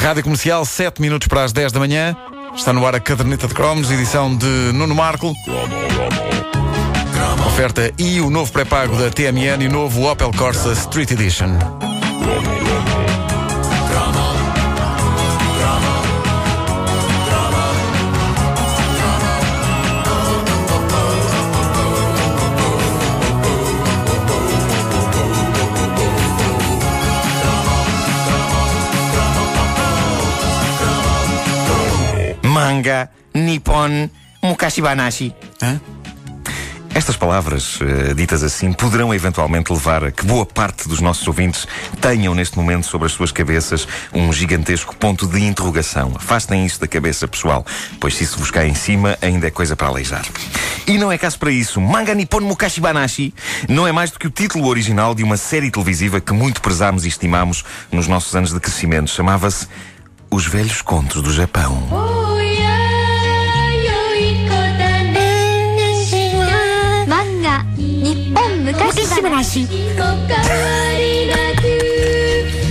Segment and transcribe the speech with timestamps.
[0.00, 2.16] Rádio Comercial, 7 minutos para as 10 da manhã.
[2.56, 5.34] Está no ar a caderneta de cromos, edição de Nuno Marco.
[7.46, 11.50] Oferta e o novo pré-pago da TMN e o novo Opel Corsa Street Edition.
[32.80, 34.08] Manga, Nippon,
[34.42, 35.34] Mukashi Banashi.
[35.60, 35.78] Hã?
[36.94, 41.68] Estas palavras, eh, ditas assim, poderão eventualmente levar a que boa parte dos nossos ouvintes
[42.00, 46.12] tenham neste momento sobre as suas cabeças um gigantesco ponto de interrogação.
[46.16, 47.66] Afastem isso da cabeça, pessoal,
[48.00, 50.24] pois se isso vos cai em cima, ainda é coisa para aleijar.
[50.86, 51.82] E não é caso para isso.
[51.82, 53.34] Manga Nippon Mukashi Banashi
[53.68, 57.04] não é mais do que o título original de uma série televisiva que muito prezámos
[57.04, 57.62] e estimámos
[57.92, 59.10] nos nossos anos de crescimento.
[59.10, 59.68] Chamava-se
[60.30, 62.19] Os Velhos Contos do Japão.
[68.82, 69.68] Muitíssimo Nashi.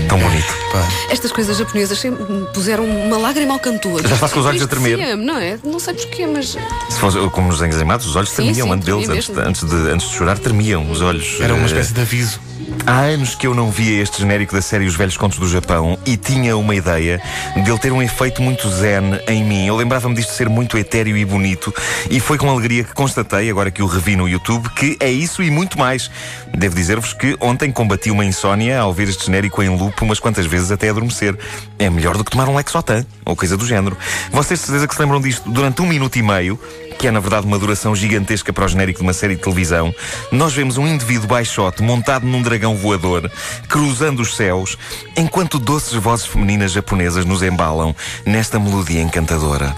[0.08, 0.88] Tão bonito, pá.
[1.12, 4.06] Estas coisas japonesas sempre puseram uma lágrima ao cantor.
[4.06, 4.98] Já faz com os olhos a tremer.
[4.98, 5.60] Sempre, não é?
[5.64, 6.58] Não sei porquê, mas.
[6.90, 10.10] Se fosse como nos desenhos animados, os olhos tremiam sim, antes deles, antes, de, antes
[10.10, 11.38] de chorar, tremiam os olhos.
[11.40, 12.40] Era uma eh, espécie de aviso.
[12.86, 15.98] Há anos que eu não via este genérico da série Os Velhos Contos do Japão
[16.06, 17.22] e tinha uma ideia
[17.56, 19.68] dele ter um efeito muito zen em mim.
[19.68, 21.74] Eu lembrava-me disto ser muito etéreo e bonito
[22.10, 25.44] e foi com alegria que constatei, agora que o revi no YouTube, que é isso
[25.44, 26.10] e muito mais.
[26.56, 30.46] Devo dizer-vos que ontem combati uma insónia ao ver este genérico em loop umas quantas
[30.46, 31.38] vezes até adormecer.
[31.78, 33.98] É melhor do que tomar um Lexotan ou coisa do género.
[34.32, 36.60] Vocês de certeza que se lembram disto durante um minuto e meio
[37.00, 39.96] que é na verdade uma duração gigantesca para o genérico de uma série de televisão,
[40.34, 43.32] nós vemos um indivíduo baixote montado num dragão voador,
[43.68, 44.78] cruzando os céus,
[45.16, 47.96] enquanto doces vozes femininas japonesas nos embalam
[48.26, 49.76] nesta melodia encantadora.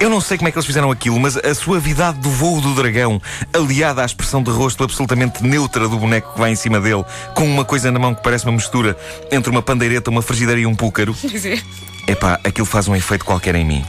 [0.00, 2.74] Eu não sei como é que eles fizeram aquilo, mas a suavidade do voo do
[2.74, 3.20] dragão,
[3.52, 7.44] aliada à expressão de rosto absolutamente neutra do boneco que vai em cima dele, com
[7.44, 8.96] uma coisa na mão que parece uma mistura
[9.32, 11.16] entre uma pandeireta, uma frigideira e um púcaro.
[12.06, 13.84] Epá, aquilo faz um efeito qualquer em mim.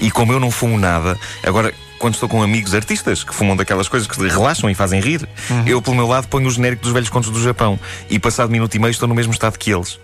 [0.00, 1.72] E como eu não fumo nada, agora
[2.02, 5.28] quando estou com amigos artistas que fumam daquelas coisas que relaxam e fazem rir,
[5.64, 7.78] eu pelo meu lado ponho o genérico dos velhos contos do Japão
[8.10, 10.00] e passado minuto e meio estou no mesmo estado que eles.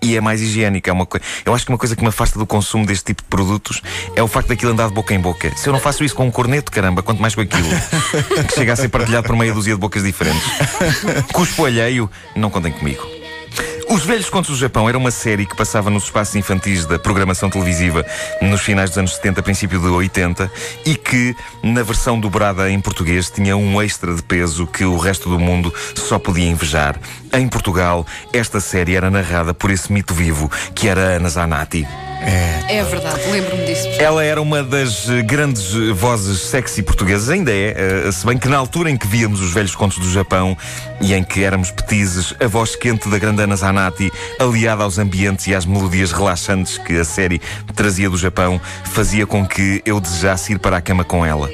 [0.00, 0.88] E é mais higiênico.
[0.88, 3.22] É uma coi- Eu acho que uma coisa que me afasta do consumo deste tipo
[3.22, 3.82] de produtos
[4.14, 5.50] é o facto daquilo andar de boca em boca.
[5.56, 7.66] Se eu não faço isso com um corneto, caramba, quanto mais com aquilo.
[8.46, 10.44] que chega a ser partilhado por meia dúzia de bocas diferentes.
[11.32, 13.15] Cuspo alheio, não contem comigo.
[13.88, 17.48] Os Velhos Contos do Japão era uma série que passava nos espaços infantis da programação
[17.48, 18.04] televisiva
[18.42, 20.50] nos finais dos anos 70, princípio de 80
[20.84, 25.30] e que, na versão dobrada em português, tinha um extra de peso que o resto
[25.30, 26.98] do mundo só podia invejar.
[27.32, 31.86] Em Portugal, esta série era narrada por esse mito vivo que era Ana Zanatti.
[32.68, 33.88] É verdade, lembro-me disso.
[33.98, 38.36] Ela era uma das eh, grandes eh, vozes sexy portuguesas, ainda é, eh, se bem
[38.36, 40.56] que na altura em que víamos os velhos contos do Japão
[41.00, 45.46] e em que éramos petizes, a voz quente da grande Ana Zanatti, aliada aos ambientes
[45.46, 47.40] e às melodias relaxantes que a série
[47.74, 51.48] trazia do Japão, fazia com que eu desejasse ir para a cama com ela.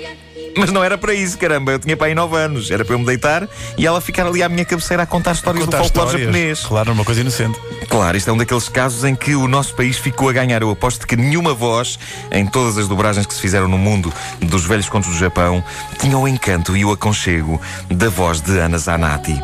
[0.57, 1.73] Mas não era para isso, caramba.
[1.73, 2.71] Eu tinha para aí 9 anos.
[2.71, 5.65] Era para eu me deitar e ela ficar ali à minha cabeceira a contar histórias
[5.65, 6.27] Contar do folclore histórias.
[6.29, 6.61] japonês.
[6.61, 7.59] Claro, uma coisa inocente.
[7.89, 10.63] Claro, isto é um daqueles casos em que o nosso país ficou a ganhar.
[10.63, 11.99] Eu aposto que nenhuma voz,
[12.31, 15.63] em todas as dobragens que se fizeram no mundo dos velhos contos do Japão,
[15.99, 17.61] tinha o encanto e o aconchego
[17.91, 19.43] da voz de Ana Zanatti.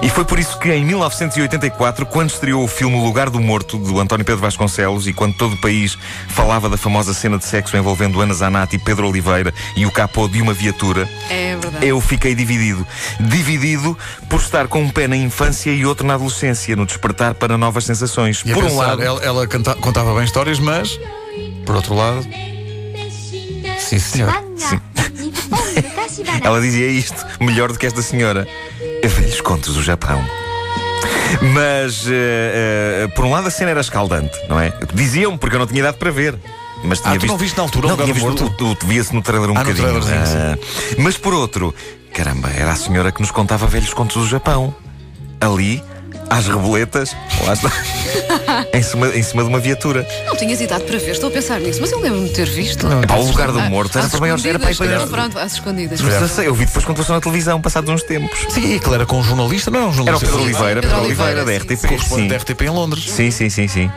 [0.00, 3.78] E foi por isso que em 1984, quando estreou o filme O Lugar do Morto,
[3.78, 5.98] de António Pedro Vasconcelos, e quando todo o país
[6.28, 10.40] falava da famosa cena de sexo envolvendo Ana Zanatti, Pedro Oliveira e o capô de
[10.40, 12.86] uma viatura, é eu fiquei dividido.
[13.20, 13.96] Dividido
[14.28, 17.84] por estar com um pé na infância e outro na adolescência, no despertar para novas
[17.84, 18.42] sensações.
[18.44, 19.02] E por pensar, um lado.
[19.02, 20.98] Ela, ela canta, contava bem histórias, mas.
[21.66, 22.22] Por outro lado.
[23.78, 24.32] Sim, senhor.
[24.56, 24.80] Sim.
[26.42, 28.46] ela dizia isto melhor do que esta senhora.
[29.06, 30.22] Velhos contos do Japão.
[31.54, 34.72] Mas, eh, eh, por um lado, a cena era escaldante, não é?
[34.94, 36.34] Diziam-me, porque eu não tinha idade para ver.
[36.84, 38.64] Mas tinha Ah, tu não viste na altura Não, tinha visto, Morto?
[38.64, 39.88] o- o- Via-se no trailer um Ah, bocadinho.
[39.98, 40.56] Ah,
[40.98, 41.74] mas por outro,
[42.14, 44.74] caramba, era a senhora que nos contava velhos contos do Japão.
[45.40, 45.82] Ali,
[46.30, 47.72] às reboletas, lá está,
[48.72, 50.06] em, cima, em cima de uma viatura.
[50.26, 52.86] Não tinhas idade para ver, estou a pensar nisso, mas eu lembro-me de ter visto.
[52.86, 54.44] Epá, o lugar do morto era para maiores.
[54.44, 56.00] Era para, escondidas, para, Pronto, às escondidas.
[56.00, 58.38] Mas eu sei, eu vi depois quando passou na televisão, passados uns tempos.
[58.50, 60.26] Sim, aquilo era com um jornalista, não é um Era o jornalista.
[60.26, 61.88] Pedro Oliveira, Pedro Oliveira, da RTP.
[61.88, 62.28] Correspondente sim.
[62.28, 63.10] da RTP em Londres.
[63.10, 63.90] Sim, sim, sim, sim.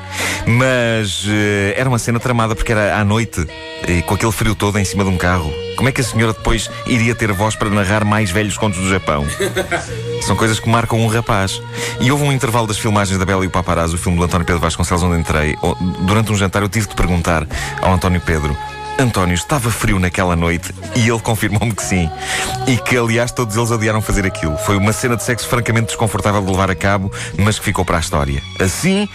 [0.45, 3.45] Mas eh, era uma cena tramada porque era à noite,
[3.87, 6.33] e com aquele frio todo em cima de um carro, Como é que a senhora
[6.33, 9.25] depois iria ter voz para narrar mais velhos contos do Japão?
[10.21, 11.61] São coisas que marcam um rapaz.
[11.99, 14.45] E houve um intervalo das filmagens da Bela e o Paparazzo, o filme do António
[14.45, 15.57] Pedro Vasconcelos, onde entrei.
[16.01, 17.47] Durante um jantar eu tive de perguntar
[17.81, 18.55] ao António Pedro.
[18.99, 22.09] António, estava frio naquela noite e ele confirmou-me que sim.
[22.67, 24.57] E que, aliás, todos eles odiaram fazer aquilo.
[24.57, 27.97] Foi uma cena de sexo francamente desconfortável de levar a cabo, mas que ficou para
[27.97, 28.43] a história.
[28.59, 29.09] Assim,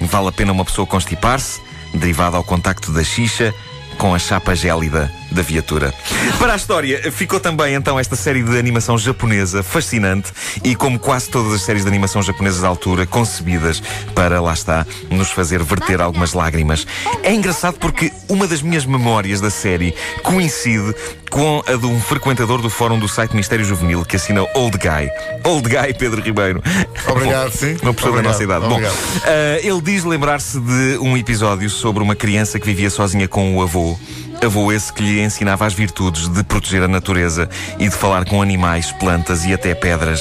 [0.00, 1.60] vale a pena uma pessoa constipar-se,
[1.92, 3.52] derivado ao contacto da xixa
[3.98, 5.92] com a chapa gélida da viatura.
[6.38, 10.32] Para a história, ficou também então esta série de animação japonesa fascinante
[10.62, 13.82] e, como quase todas as séries de animação japonesas da altura, concebidas
[14.14, 16.86] para, lá está, nos fazer verter algumas lágrimas.
[17.22, 20.94] É engraçado porque uma das minhas memórias da série coincide
[21.32, 25.10] com a de um frequentador do fórum do site Mistério Juvenil que assina Old Guy.
[25.44, 26.62] Old Guy Pedro Ribeiro.
[27.08, 27.76] Obrigado, Bom, sim.
[27.82, 28.60] Uma pessoa da Obrigado, nossa idade.
[28.66, 28.94] Bom, obrigado.
[28.94, 33.62] Uh, ele diz lembrar-se de um episódio sobre uma criança que vivia sozinha com o
[33.62, 33.98] avô.
[34.44, 37.48] Avô esse que lhe ensinava as virtudes de proteger a natureza
[37.78, 40.20] e de falar com animais, plantas e até pedras.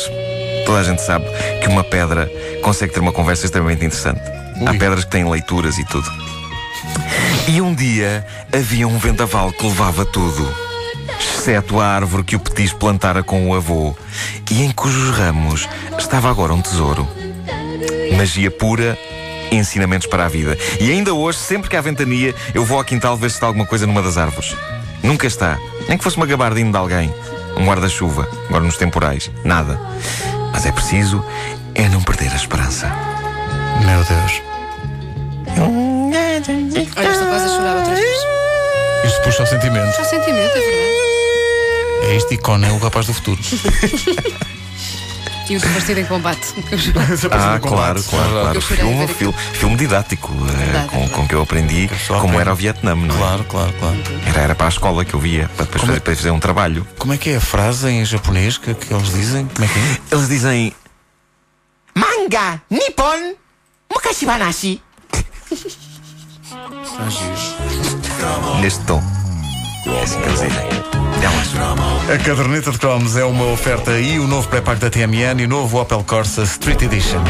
[0.63, 1.25] Toda a gente sabe
[1.59, 2.29] que uma pedra
[2.61, 4.21] consegue ter uma conversa extremamente interessante.
[4.63, 4.77] Há Ui.
[4.77, 6.07] pedras que têm leituras e tudo.
[7.47, 8.23] E um dia
[8.53, 10.47] havia um vendaval que levava tudo,
[11.19, 13.95] exceto a árvore que o Petis plantara com o avô,
[14.51, 17.07] e em cujos ramos estava agora um tesouro.
[18.15, 18.95] Magia pura,
[19.51, 20.57] ensinamentos para a vida.
[20.79, 23.65] E ainda hoje, sempre que há ventania, eu vou ao quintal ver se está alguma
[23.65, 24.55] coisa numa das árvores.
[25.03, 25.57] Nunca está.
[25.87, 27.13] Nem que fosse uma gabardina de alguém.
[27.57, 29.29] Um guarda-chuva, agora nos temporais.
[29.43, 29.79] Nada.
[30.53, 31.23] Mas é preciso
[31.75, 32.87] é não perder a esperança.
[33.85, 34.41] Meu Deus.
[36.95, 38.17] Olha, estou quase a chorar outra vez.
[39.05, 39.95] Isto puxa o sentimento.
[39.95, 41.01] Só sentimento, é verdade.
[42.03, 43.39] É este ícone, é o rapaz do futuro.
[45.49, 46.53] E o divertido em combate.
[47.31, 48.61] Ah, claro, claro, claro.
[48.61, 51.13] Filme, filme, filme didático, eh, Verdade, com, verdade.
[51.13, 53.17] com que eu aprendi Só como era o Vietnã, não é?
[53.17, 53.97] Claro, claro, claro.
[54.25, 56.39] Era, era para a escola que eu via, para depois é- fazer, para fazer um
[56.39, 56.87] trabalho.
[56.97, 59.45] Como é que é a frase em japonês que, que eles dizem?
[59.47, 60.15] Como é que é?
[60.15, 60.73] Eles dizem
[61.95, 63.33] Manga Nippon
[63.93, 64.81] Mukashibanashi
[68.61, 69.01] Neste tom.
[69.87, 70.80] É assim que eles dizem.
[71.23, 75.47] A caderneta de cromos é uma oferta e o novo pré-pago da TMN e o
[75.47, 77.21] novo Opel Corsa Street Edition.